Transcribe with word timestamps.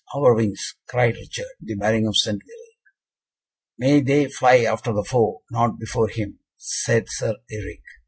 our 0.15 0.33
wings!" 0.33 0.73
cried 0.87 1.13
Richard, 1.13 1.45
"the 1.61 1.75
bearing 1.75 2.07
of 2.07 2.17
Centeville!" 2.17 2.55
"May 3.77 4.01
they 4.01 4.27
fly 4.29 4.61
after 4.63 4.91
the 4.91 5.03
foe, 5.03 5.43
not 5.51 5.77
before 5.77 6.07
him," 6.07 6.39
said 6.57 7.03
Sir 7.07 7.35
Eric. 7.51 7.81